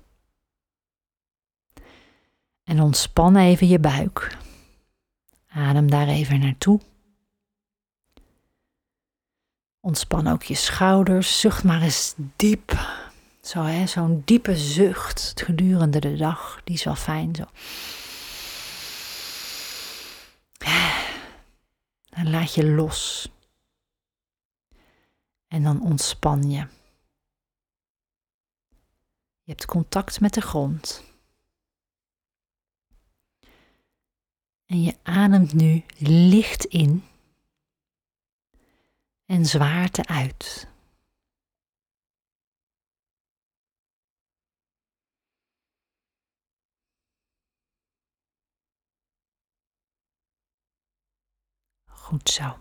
En 2.63 2.81
ontspan 2.81 3.35
even 3.35 3.67
je 3.67 3.79
buik. 3.79 4.37
Adem 5.47 5.89
daar 5.89 6.07
even 6.07 6.39
naartoe. 6.39 6.79
Ontspan 9.81 10.27
ook 10.27 10.43
je 10.43 10.55
schouders. 10.55 11.39
Zucht 11.39 11.63
maar 11.63 11.81
eens 11.81 12.13
diep. 12.35 12.79
Zo, 13.41 13.63
hè, 13.63 13.87
zo'n 13.87 14.21
diepe 14.25 14.57
zucht 14.57 15.33
gedurende 15.35 15.99
de 15.99 16.15
dag. 16.15 16.61
Die 16.63 16.75
is 16.75 16.83
wel 16.83 16.95
fijn 16.95 17.35
zo. 17.35 17.45
Dan 22.09 22.29
laat 22.29 22.53
je 22.53 22.65
los. 22.67 23.31
En 25.47 25.63
dan 25.63 25.81
ontspan 25.81 26.49
je. 26.49 26.67
Je 29.43 29.51
hebt 29.51 29.65
contact 29.65 30.19
met 30.19 30.33
de 30.33 30.41
grond. 30.41 31.03
En 34.65 34.81
je 34.83 34.95
ademt 35.03 35.53
nu 35.53 35.83
licht 35.97 36.65
in 36.65 37.03
en 39.31 39.45
zwaarte 39.45 40.05
uit. 40.05 40.67
Goed 51.85 52.29
zo. 52.29 52.57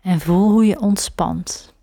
En 0.00 0.20
voel 0.20 0.50
hoe 0.50 0.64
je 0.64 0.80
ontspant. 0.80 1.74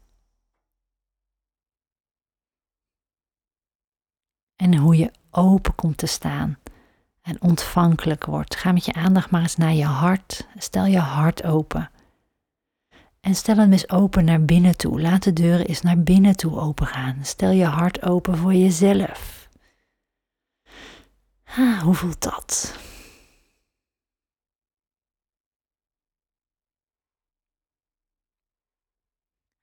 En 4.56 4.75
hoe 4.75 4.98
je 4.98 5.12
open 5.32 5.75
komt 5.75 5.98
te 5.98 6.06
staan 6.06 6.60
en 7.22 7.41
ontvankelijk 7.41 8.25
wordt. 8.25 8.56
Ga 8.56 8.72
met 8.72 8.86
je 8.86 8.94
aandacht 8.94 9.32
maar 9.32 9.41
eens 9.41 9.56
naar 9.56 9.74
je 9.74 9.86
hart. 9.86 10.48
Stel 10.56 10.86
je 10.86 11.00
hart 11.00 11.44
open. 11.44 11.91
En 13.27 13.36
stel 13.36 13.57
hem 13.57 13.72
eens 13.72 13.89
open 13.89 14.25
naar 14.25 14.46
binnen 14.46 14.77
toe. 14.77 15.01
Laat 15.01 15.24
de 15.24 15.34
deuren 15.34 15.65
eens 15.65 15.81
naar 15.81 16.00
binnen 16.00 16.36
toe 16.36 16.60
open 16.60 16.88
gaan. 16.88 17.25
Stel 17.25 17.51
je 17.51 17.65
hart 17.65 18.01
open 18.01 18.38
voor 18.38 18.53
jezelf. 18.53 19.50
Ah, 21.43 21.81
hoe 21.81 21.93
voelt 21.93 22.22
dat? 22.22 22.79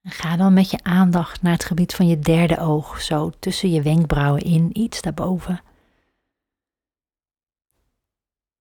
ga 0.02 0.36
dan 0.36 0.52
met 0.52 0.70
je 0.70 0.82
aandacht 0.82 1.42
naar 1.42 1.52
het 1.52 1.64
gebied 1.64 1.94
van 1.94 2.06
je 2.06 2.18
derde 2.18 2.58
oog, 2.58 3.00
zo 3.00 3.30
tussen 3.38 3.70
je 3.70 3.82
wenkbrauwen 3.82 4.42
in, 4.42 4.78
iets 4.78 5.00
daarboven. 5.00 5.62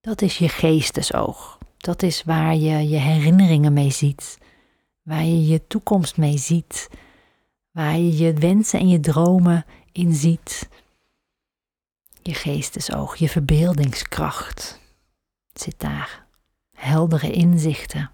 Dat 0.01 0.21
is 0.21 0.37
je 0.37 0.49
geestesoog. 0.49 1.57
Dat 1.77 2.03
is 2.03 2.23
waar 2.23 2.55
je 2.55 2.89
je 2.89 2.97
herinneringen 2.97 3.73
mee 3.73 3.91
ziet, 3.91 4.37
waar 5.03 5.23
je 5.23 5.45
je 5.45 5.67
toekomst 5.67 6.17
mee 6.17 6.37
ziet, 6.37 6.89
waar 7.71 7.97
je 7.97 8.17
je 8.17 8.33
wensen 8.33 8.79
en 8.79 8.89
je 8.89 8.99
dromen 8.99 9.65
in 9.91 10.13
ziet. 10.13 10.69
Je 12.21 12.33
geestesoog, 12.33 13.15
je 13.15 13.29
verbeeldingskracht 13.29 14.79
zit 15.53 15.79
daar. 15.79 16.25
Heldere 16.77 17.31
inzichten. 17.31 18.11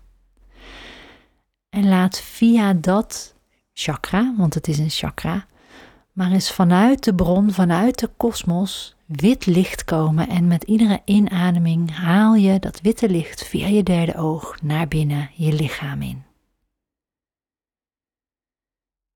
En 1.69 1.89
laat 1.89 2.21
via 2.21 2.73
dat 2.73 3.35
chakra, 3.73 4.33
want 4.37 4.53
het 4.53 4.67
is 4.67 4.77
een 4.77 4.89
chakra, 4.89 5.47
maar 6.11 6.31
eens 6.31 6.51
vanuit 6.51 7.03
de 7.03 7.15
bron, 7.15 7.51
vanuit 7.51 7.99
de 7.99 8.09
kosmos, 8.17 8.95
wit 9.05 9.45
licht 9.45 9.83
komen. 9.83 10.29
En 10.29 10.47
met 10.47 10.63
iedere 10.63 11.01
inademing 11.05 11.95
haal 11.95 12.35
je 12.35 12.59
dat 12.59 12.81
witte 12.81 13.09
licht 13.09 13.43
via 13.43 13.67
je 13.67 13.83
derde 13.83 14.15
oog 14.15 14.61
naar 14.61 14.87
binnen 14.87 15.29
je 15.33 15.53
lichaam 15.53 16.01
in. 16.01 16.28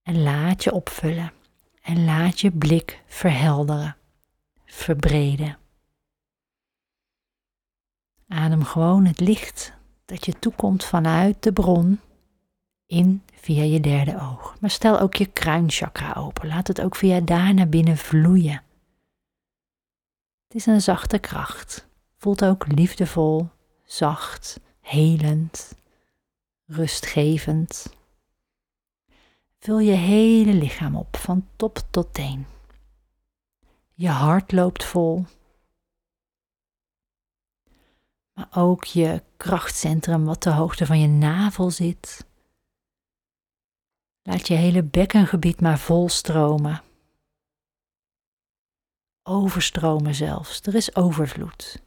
En 0.03 0.23
laat 0.23 0.63
je 0.63 0.71
opvullen. 0.71 1.31
En 1.81 2.05
laat 2.05 2.39
je 2.39 2.51
blik 2.51 3.03
verhelderen, 3.05 3.95
verbreden. 4.65 5.57
Adem 8.27 8.63
gewoon 8.63 9.05
het 9.05 9.19
licht 9.19 9.73
dat 10.05 10.25
je 10.25 10.39
toekomt 10.39 10.83
vanuit 10.83 11.43
de 11.43 11.53
bron 11.53 11.99
in 12.85 13.23
via 13.33 13.63
je 13.63 13.79
derde 13.79 14.19
oog. 14.21 14.55
Maar 14.59 14.69
stel 14.69 14.99
ook 14.99 15.15
je 15.15 15.25
kruinchakra 15.25 16.13
open. 16.13 16.47
Laat 16.47 16.67
het 16.67 16.81
ook 16.81 16.95
via 16.95 17.19
daar 17.19 17.53
naar 17.53 17.69
binnen 17.69 17.97
vloeien. 17.97 18.61
Het 20.47 20.55
is 20.55 20.65
een 20.65 20.81
zachte 20.81 21.19
kracht. 21.19 21.87
Voelt 22.17 22.45
ook 22.45 22.67
liefdevol, 22.67 23.49
zacht, 23.83 24.59
helend, 24.81 25.75
rustgevend. 26.65 27.93
Vul 29.63 29.79
je 29.79 29.91
hele 29.91 30.53
lichaam 30.53 30.95
op, 30.95 31.15
van 31.17 31.47
top 31.55 31.79
tot 31.89 32.13
teen. 32.13 32.45
Je 33.93 34.09
hart 34.09 34.51
loopt 34.51 34.83
vol. 34.83 35.25
Maar 38.33 38.47
ook 38.51 38.83
je 38.83 39.23
krachtcentrum, 39.37 40.25
wat 40.25 40.43
de 40.43 40.49
hoogte 40.49 40.85
van 40.85 40.99
je 40.99 41.07
navel 41.07 41.71
zit. 41.71 42.25
Laat 44.21 44.47
je 44.47 44.53
hele 44.53 44.83
bekkengebied 44.83 45.61
maar 45.61 45.79
volstromen 45.79 46.81
overstromen 49.23 50.15
zelfs. 50.15 50.61
Er 50.61 50.75
is 50.75 50.95
overvloed. 50.95 51.81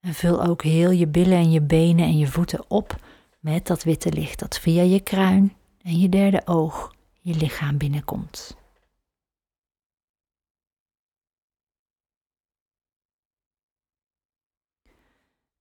En 0.00 0.14
vul 0.14 0.42
ook 0.42 0.62
heel 0.62 0.90
je 0.90 1.06
billen 1.06 1.38
en 1.38 1.50
je 1.50 1.60
benen 1.60 2.04
en 2.04 2.18
je 2.18 2.26
voeten 2.26 2.70
op 2.70 2.96
met 3.38 3.66
dat 3.66 3.82
witte 3.82 4.12
licht 4.12 4.38
dat 4.38 4.58
via 4.58 4.82
je 4.82 5.00
kruin 5.00 5.55
en 5.86 5.98
je 5.98 6.08
derde 6.08 6.46
oog 6.46 6.94
je 7.20 7.34
lichaam 7.34 7.78
binnenkomt. 7.78 8.56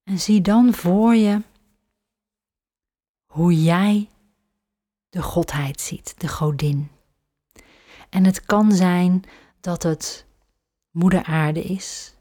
En 0.04 0.20
zie 0.20 0.42
dan 0.42 0.74
voor 0.74 1.16
je 1.16 1.42
hoe 3.26 3.64
jij 3.64 4.10
de 5.10 5.22
godheid 5.22 5.82
ziet, 5.82 6.20
de 6.20 6.28
godin. 6.28 6.92
En 8.10 8.24
het 8.24 8.46
kan 8.46 8.72
zijn 8.72 9.24
dat 9.60 9.84
het 9.84 10.26
moeder 10.92 11.24
aarde 11.24 11.62
is. 11.64 12.16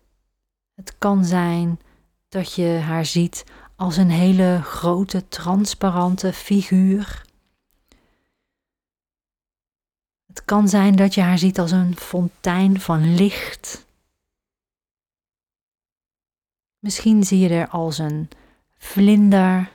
Het 0.75 0.99
kan 0.99 1.25
zijn 1.25 1.80
dat 2.28 2.54
je 2.54 2.68
haar 2.68 3.06
ziet 3.06 3.44
als 3.76 3.96
een 3.96 4.11
hele 4.11 4.61
grote, 4.62 5.28
transparante 5.28 6.32
figuur. 6.32 7.24
Het 10.35 10.45
kan 10.45 10.69
zijn 10.69 10.97
dat 10.97 11.14
je 11.14 11.21
haar 11.21 11.38
ziet 11.38 11.59
als 11.59 11.71
een 11.71 11.97
fontein 11.97 12.81
van 12.81 13.14
licht. 13.14 13.87
Misschien 16.79 17.25
zie 17.25 17.38
je 17.38 17.49
er 17.49 17.69
als 17.69 17.99
een 17.99 18.29
vlinder 18.76 19.73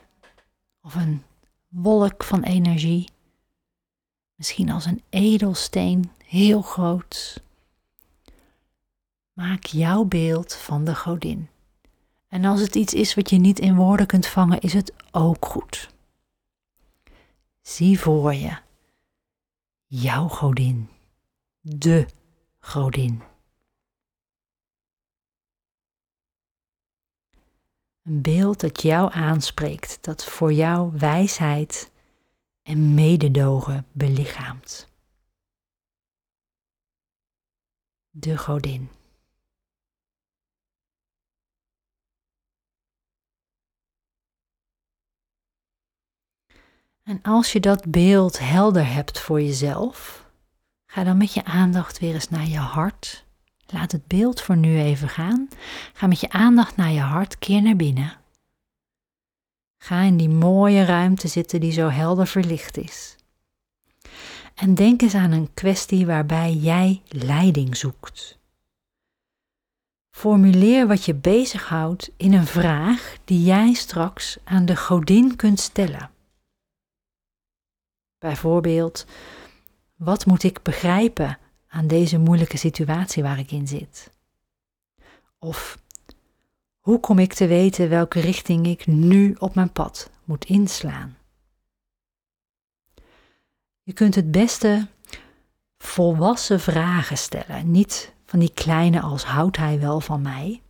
of 0.81 0.95
een 0.95 1.23
wolk 1.67 2.23
van 2.23 2.43
energie. 2.43 3.09
Misschien 4.35 4.69
als 4.69 4.85
een 4.85 5.03
edelsteen, 5.09 6.11
heel 6.25 6.61
groot. 6.61 7.43
Maak 9.33 9.63
jouw 9.63 10.03
beeld 10.03 10.53
van 10.53 10.83
de 10.83 10.95
godin. 10.95 11.49
En 12.27 12.45
als 12.45 12.61
het 12.61 12.75
iets 12.75 12.93
is 12.93 13.15
wat 13.15 13.29
je 13.29 13.37
niet 13.37 13.59
in 13.59 13.75
woorden 13.75 14.07
kunt 14.07 14.27
vangen, 14.27 14.59
is 14.59 14.73
het 14.73 14.93
ook 15.11 15.45
goed. 15.45 15.89
Zie 17.61 17.99
voor 17.99 18.33
je 18.33 18.67
jouw 19.89 20.27
godin, 20.27 20.89
de 21.61 22.07
godin. 22.59 23.21
Een 28.01 28.21
beeld 28.21 28.59
dat 28.59 28.81
jou 28.81 29.11
aanspreekt, 29.13 30.03
dat 30.03 30.25
voor 30.25 30.53
jou 30.53 30.97
wijsheid 30.97 31.91
en 32.61 32.93
mededogen 32.93 33.85
belichaamt. 33.91 34.87
De 38.09 38.37
godin. 38.37 38.89
En 47.09 47.21
als 47.21 47.51
je 47.51 47.59
dat 47.59 47.91
beeld 47.91 48.39
helder 48.39 48.93
hebt 48.93 49.19
voor 49.19 49.41
jezelf, 49.41 50.25
ga 50.85 51.03
dan 51.03 51.17
met 51.17 51.33
je 51.33 51.43
aandacht 51.43 51.99
weer 51.99 52.13
eens 52.13 52.29
naar 52.29 52.47
je 52.47 52.57
hart. 52.57 53.25
Laat 53.65 53.91
het 53.91 54.07
beeld 54.07 54.41
voor 54.41 54.57
nu 54.57 54.79
even 54.79 55.09
gaan. 55.09 55.47
Ga 55.93 56.07
met 56.07 56.19
je 56.19 56.29
aandacht 56.29 56.75
naar 56.75 56.91
je 56.91 56.99
hart, 56.99 57.37
keer 57.39 57.61
naar 57.61 57.75
binnen. 57.75 58.17
Ga 59.77 60.01
in 60.01 60.17
die 60.17 60.29
mooie 60.29 60.85
ruimte 60.85 61.27
zitten 61.27 61.59
die 61.59 61.71
zo 61.71 61.87
helder 61.87 62.27
verlicht 62.27 62.77
is. 62.77 63.15
En 64.55 64.75
denk 64.75 65.01
eens 65.01 65.15
aan 65.15 65.31
een 65.31 65.53
kwestie 65.53 66.05
waarbij 66.05 66.53
jij 66.53 67.01
leiding 67.07 67.77
zoekt. 67.77 68.37
Formuleer 70.11 70.87
wat 70.87 71.05
je 71.05 71.13
bezighoudt 71.13 72.11
in 72.17 72.33
een 72.33 72.47
vraag 72.47 73.17
die 73.25 73.43
jij 73.43 73.73
straks 73.73 74.37
aan 74.43 74.65
de 74.65 74.75
godin 74.75 75.35
kunt 75.35 75.59
stellen. 75.59 76.17
Bijvoorbeeld, 78.19 79.05
wat 79.95 80.25
moet 80.25 80.43
ik 80.43 80.61
begrijpen 80.61 81.37
aan 81.67 81.87
deze 81.87 82.17
moeilijke 82.17 82.57
situatie 82.57 83.23
waar 83.23 83.39
ik 83.39 83.51
in 83.51 83.67
zit? 83.67 84.11
Of 85.37 85.77
hoe 86.79 86.99
kom 86.99 87.19
ik 87.19 87.33
te 87.33 87.47
weten 87.47 87.89
welke 87.89 88.19
richting 88.19 88.67
ik 88.67 88.87
nu 88.87 89.35
op 89.39 89.55
mijn 89.55 89.71
pad 89.71 90.09
moet 90.23 90.45
inslaan? 90.45 91.17
Je 93.83 93.93
kunt 93.93 94.15
het 94.15 94.31
beste 94.31 94.87
volwassen 95.77 96.59
vragen 96.59 97.17
stellen, 97.17 97.71
niet 97.71 98.13
van 98.25 98.39
die 98.39 98.53
kleine 98.53 99.01
als 99.01 99.23
houdt 99.23 99.57
hij 99.57 99.79
wel 99.79 100.01
van 100.01 100.21
mij. 100.21 100.61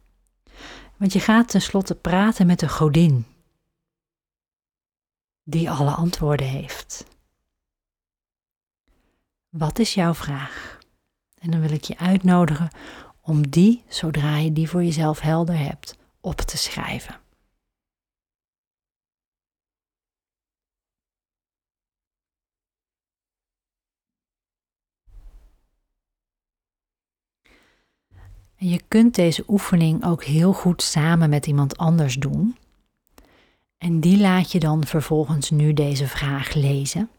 Want 0.98 1.14
je 1.14 1.20
gaat 1.20 1.50
tenslotte 1.50 1.96
praten 1.96 2.46
met 2.46 2.60
de 2.60 2.70
godin, 2.70 3.26
die 5.44 5.70
alle 5.70 5.92
antwoorden 5.92 6.48
heeft. 6.48 7.06
Wat 9.50 9.80
is 9.80 9.94
jouw 9.94 10.14
vraag? 10.14 10.80
En 11.40 11.52
dan 11.52 11.62
wil 11.62 11.72
ik 11.72 11.84
je 11.84 11.98
uitnodigen 11.98 12.70
om 13.22 13.50
die, 13.50 13.84
zodra 13.88 14.38
je 14.38 14.54
die 14.54 14.70
voor 14.70 14.84
jezelf 14.84 15.20
helder 15.20 15.58
hebt, 15.58 15.98
op 16.22 16.36
te 16.36 16.58
schrijven. 16.58 17.20
En 28.56 28.70
je 28.70 28.82
kunt 28.88 29.16
deze 29.16 29.44
oefening 29.48 30.06
ook 30.06 30.24
heel 30.24 30.54
goed 30.54 30.82
samen 30.82 31.30
met 31.30 31.48
iemand 31.48 31.78
anders 31.78 32.16
doen. 32.16 32.58
En 33.78 34.00
die 34.00 34.20
laat 34.20 34.52
je 34.52 34.60
dan 34.60 34.86
vervolgens 34.86 35.50
nu 35.50 35.74
deze 35.74 36.08
vraag 36.08 36.54
lezen, 36.54 37.10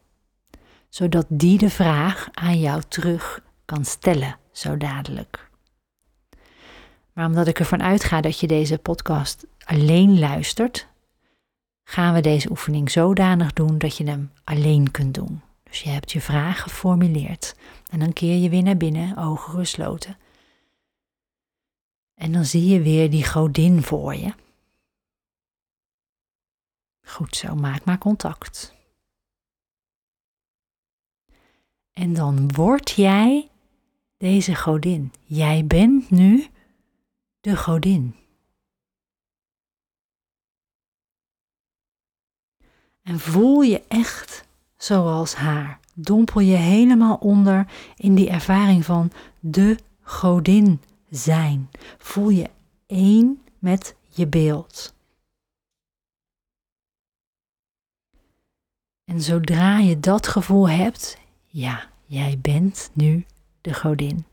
zodat 0.91 1.27
die 1.29 1.59
de 1.59 1.71
vraag 1.71 2.29
aan 2.33 2.61
jou 2.61 2.83
terug 2.89 3.43
kan 3.65 3.85
stellen, 3.85 4.39
zo 4.53 4.77
dadelijk. 4.77 5.51
Maar 7.13 7.27
omdat 7.27 7.47
ik 7.47 7.59
ervan 7.59 7.83
uitga 7.83 8.21
dat 8.21 8.41
je 8.41 8.47
deze 8.47 8.79
podcast 8.79 9.47
alleen 9.65 10.19
luistert, 10.19 10.87
gaan 11.85 12.15
we 12.15 12.21
deze 12.21 12.51
oefening 12.51 12.91
zodanig 12.91 13.53
doen 13.53 13.79
dat 13.79 13.97
je 13.97 14.05
hem 14.05 14.33
alleen 14.45 14.91
kunt 14.91 15.15
doen. 15.15 15.43
Dus 15.63 15.83
je 15.83 15.89
hebt 15.91 16.13
je 16.13 16.21
vraag 16.21 16.63
geformuleerd 16.63 17.57
en 17.91 17.99
dan 17.99 18.13
keer 18.13 18.37
je 18.37 18.49
weer 18.49 18.63
naar 18.63 18.77
binnen, 18.77 19.17
ogen 19.17 19.53
gesloten. 19.53 20.19
En 22.15 22.33
dan 22.33 22.45
zie 22.45 22.67
je 22.67 22.83
weer 22.83 23.11
die 23.11 23.25
godin 23.25 23.83
voor 23.83 24.15
je. 24.15 24.33
Goed 27.07 27.37
zo, 27.37 27.55
maak 27.55 27.85
maar 27.85 27.99
contact. 27.99 28.75
En 32.01 32.15
dan 32.15 32.53
word 32.53 32.91
jij 32.91 33.49
deze 34.17 34.55
godin. 34.55 35.13
Jij 35.25 35.67
bent 35.67 36.11
nu 36.11 36.47
de 37.41 37.57
godin. 37.57 38.15
En 43.03 43.19
voel 43.19 43.61
je 43.61 43.83
echt 43.89 44.45
zoals 44.77 45.35
haar. 45.35 45.81
Dompel 45.95 46.41
je 46.41 46.57
helemaal 46.57 47.17
onder 47.17 47.73
in 47.97 48.15
die 48.15 48.31
ervaring 48.31 48.85
van 48.85 49.11
de 49.41 49.79
godin 50.03 50.81
zijn. 51.11 51.71
Voel 51.99 52.29
je 52.29 52.51
één 52.87 53.43
met 53.59 53.95
je 54.09 54.27
beeld. 54.27 54.95
En 59.05 59.21
zodra 59.21 59.79
je 59.79 60.01
dat 60.01 60.27
gevoel 60.27 60.69
hebt, 60.69 61.19
ja, 61.47 61.90
jij 62.11 62.39
bent 62.41 62.91
nu 62.93 63.25
de 63.61 63.75
godin. 63.75 64.25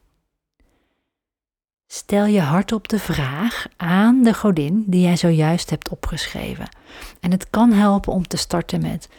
Stel 1.87 2.25
je 2.25 2.41
hardop 2.41 2.87
de 2.87 2.99
vraag 2.99 3.65
aan 3.75 4.23
de 4.23 4.33
godin 4.33 4.83
die 4.87 5.01
jij 5.01 5.17
zojuist 5.17 5.69
hebt 5.69 5.89
opgeschreven. 5.89 6.69
En 7.19 7.31
het 7.31 7.49
kan 7.49 7.71
helpen 7.71 8.13
om 8.13 8.27
te 8.27 8.37
starten 8.37 8.81
met 8.81 9.09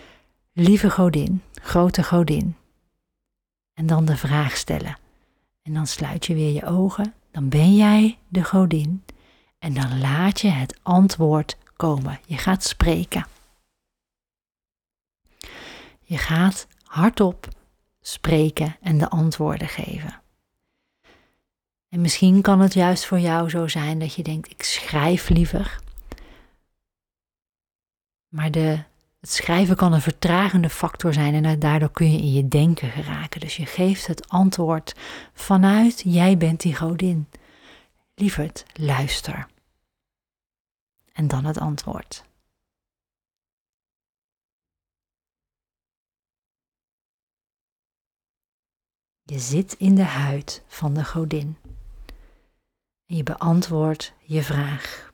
lieve 0.52 0.90
godin, 0.90 1.42
grote 1.52 2.02
godin. 2.02 2.56
En 3.74 3.86
dan 3.86 4.04
de 4.04 4.16
vraag 4.16 4.56
stellen. 4.56 4.98
En 5.62 5.74
dan 5.74 5.86
sluit 5.86 6.26
je 6.26 6.34
weer 6.34 6.52
je 6.52 6.66
ogen 6.66 7.14
dan 7.30 7.48
ben 7.48 7.76
jij 7.76 8.18
de 8.28 8.44
godin 8.44 9.04
en 9.58 9.74
dan 9.74 10.00
laat 10.00 10.40
je 10.40 10.48
het 10.48 10.78
antwoord 10.82 11.56
komen. 11.76 12.20
Je 12.26 12.36
gaat 12.36 12.64
spreken. 12.64 13.26
Je 16.00 16.18
gaat 16.18 16.66
hardop 16.84 17.56
spreken 18.08 18.76
en 18.80 18.98
de 18.98 19.08
antwoorden 19.08 19.68
geven. 19.68 20.20
En 21.88 22.00
misschien 22.00 22.42
kan 22.42 22.60
het 22.60 22.74
juist 22.74 23.04
voor 23.04 23.18
jou 23.18 23.50
zo 23.50 23.68
zijn 23.68 23.98
dat 23.98 24.14
je 24.14 24.22
denkt: 24.22 24.50
ik 24.50 24.62
schrijf 24.62 25.28
liever. 25.28 25.80
Maar 28.28 28.50
de, 28.50 28.78
het 29.20 29.30
schrijven 29.30 29.76
kan 29.76 29.92
een 29.92 30.00
vertragende 30.00 30.70
factor 30.70 31.12
zijn 31.12 31.44
en 31.44 31.58
daardoor 31.58 31.90
kun 31.90 32.12
je 32.12 32.18
in 32.18 32.32
je 32.32 32.48
denken 32.48 32.90
geraken. 32.90 33.40
Dus 33.40 33.56
je 33.56 33.66
geeft 33.66 34.06
het 34.06 34.28
antwoord 34.28 34.94
vanuit 35.32 36.02
jij 36.04 36.36
bent 36.36 36.60
die 36.60 36.76
godin. 36.76 37.28
Lieverd, 38.14 38.64
luister. 38.72 39.46
En 41.12 41.28
dan 41.28 41.44
het 41.44 41.58
antwoord. 41.58 42.27
Je 49.30 49.38
zit 49.38 49.74
in 49.78 49.94
de 49.94 50.02
huid 50.02 50.62
van 50.66 50.94
de 50.94 51.04
godin. 51.04 51.56
En 53.06 53.16
je 53.16 53.22
beantwoordt 53.22 54.12
je 54.22 54.42
vraag. 54.42 55.12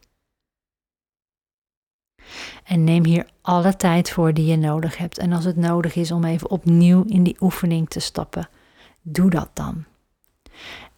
En 2.65 2.85
neem 2.85 3.05
hier 3.05 3.27
alle 3.41 3.77
tijd 3.77 4.11
voor 4.11 4.35
die 4.35 4.47
je 4.47 4.57
nodig 4.57 4.97
hebt. 4.97 5.19
En 5.19 5.33
als 5.33 5.45
het 5.45 5.57
nodig 5.57 5.95
is 5.95 6.11
om 6.11 6.25
even 6.25 6.51
opnieuw 6.51 7.05
in 7.07 7.23
die 7.23 7.37
oefening 7.41 7.89
te 7.89 8.01
stappen, 8.01 8.49
doe 9.03 9.31
dat 9.31 9.51
dan. 9.53 9.85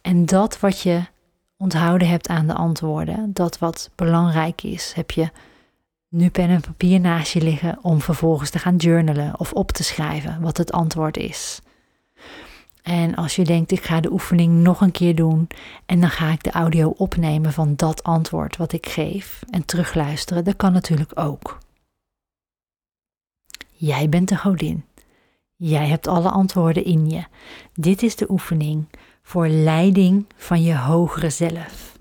En 0.01 0.27
dat 0.27 0.61
wat 0.61 0.81
je 0.81 1.03
onthouden 1.57 2.09
hebt 2.09 2.29
aan 2.29 2.47
de 2.47 2.55
antwoorden, 2.55 3.33
dat 3.33 3.59
wat 3.59 3.91
belangrijk 3.95 4.63
is, 4.63 4.93
heb 4.93 5.11
je 5.11 5.31
nu 6.09 6.31
pen 6.31 6.49
en 6.49 6.61
papier 6.61 7.01
naast 7.01 7.33
je 7.33 7.41
liggen 7.41 7.79
om 7.83 8.01
vervolgens 8.01 8.51
te 8.51 8.59
gaan 8.59 8.77
journalen 8.77 9.39
of 9.39 9.53
op 9.53 9.73
te 9.73 9.83
schrijven 9.83 10.41
wat 10.41 10.57
het 10.57 10.73
antwoord 10.73 11.17
is. 11.17 11.61
En 12.87 13.15
als 13.15 13.37
je 13.37 13.45
denkt, 13.45 13.71
ik 13.71 13.85
ga 13.85 14.01
de 14.01 14.13
oefening 14.13 14.53
nog 14.63 14.81
een 14.81 14.91
keer 14.91 15.15
doen 15.15 15.49
en 15.87 16.01
dan 16.01 16.11
ga 16.11 16.31
ik 16.31 16.43
de 16.43 16.51
audio 16.51 16.89
opnemen 16.89 17.53
van 17.53 17.77
dat 17.77 18.03
antwoord 18.03 18.57
wat 18.57 18.73
ik 18.73 18.87
geef 18.87 19.43
en 19.51 19.65
terugluisteren, 19.65 20.45
dat 20.45 20.57
kan 20.57 20.73
natuurlijk 20.73 21.11
ook. 21.15 21.59
Jij 23.71 24.09
bent 24.09 24.29
de 24.29 24.37
godin. 24.37 24.85
Jij 25.57 25.89
hebt 25.89 26.07
alle 26.07 26.31
antwoorden 26.31 26.85
in 26.85 27.11
je. 27.11 27.25
Dit 27.75 28.03
is 28.03 28.17
de 28.17 28.31
oefening 28.31 28.89
voor 29.23 29.49
leiding 29.49 30.27
van 30.37 30.63
je 30.63 30.77
hogere 30.77 31.31
zelf. 31.31 31.99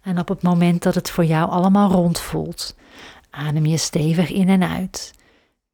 En 0.00 0.18
op 0.18 0.28
het 0.28 0.42
moment 0.42 0.82
dat 0.82 0.94
het 0.94 1.10
voor 1.10 1.24
jou 1.24 1.50
allemaal 1.50 1.90
rond 1.90 2.20
voelt, 2.20 2.76
Adem 3.34 3.66
je 3.66 3.76
stevig 3.76 4.30
in 4.30 4.48
en 4.48 4.68
uit. 4.68 5.14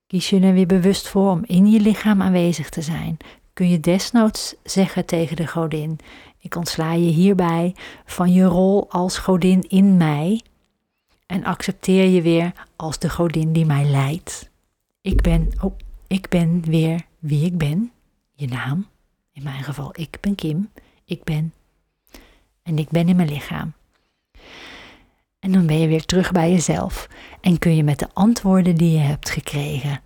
Kies 0.06 0.30
je 0.30 0.40
er 0.40 0.52
weer 0.52 0.66
bewust 0.66 1.08
voor 1.08 1.30
om 1.30 1.44
in 1.44 1.70
je 1.70 1.80
lichaam 1.80 2.22
aanwezig 2.22 2.68
te 2.68 2.82
zijn. 2.82 3.16
Kun 3.52 3.68
je 3.68 3.80
desnoods 3.80 4.54
zeggen 4.64 5.06
tegen 5.06 5.36
de 5.36 5.46
godin: 5.46 5.98
Ik 6.38 6.54
ontsla 6.54 6.92
je 6.92 7.10
hierbij 7.10 7.74
van 8.04 8.32
je 8.32 8.44
rol 8.44 8.90
als 8.90 9.18
godin 9.18 9.68
in 9.68 9.96
mij. 9.96 10.40
En 11.26 11.44
accepteer 11.44 12.08
je 12.08 12.22
weer 12.22 12.52
als 12.76 12.98
de 12.98 13.10
godin 13.10 13.52
die 13.52 13.66
mij 13.66 13.84
leidt. 13.84 14.50
Ik 15.00 15.20
ben, 15.20 15.52
oh, 15.60 15.76
ik 16.06 16.28
ben 16.28 16.62
weer 16.64 17.06
wie 17.18 17.44
ik 17.44 17.58
ben. 17.58 17.92
Je 18.34 18.48
naam. 18.48 18.86
In 19.32 19.42
mijn 19.42 19.62
geval, 19.62 19.90
ik 19.92 20.18
ben 20.20 20.34
Kim. 20.34 20.70
Ik 21.04 21.24
ben. 21.24 21.52
En 22.62 22.78
ik 22.78 22.88
ben 22.88 23.08
in 23.08 23.16
mijn 23.16 23.28
lichaam. 23.28 23.72
En 25.40 25.52
dan 25.52 25.66
ben 25.66 25.78
je 25.78 25.88
weer 25.88 26.04
terug 26.04 26.32
bij 26.32 26.50
jezelf. 26.50 27.08
En 27.40 27.58
kun 27.58 27.76
je 27.76 27.84
met 27.84 27.98
de 27.98 28.08
antwoorden 28.12 28.74
die 28.74 28.92
je 28.92 28.98
hebt 28.98 29.30
gekregen 29.30 30.00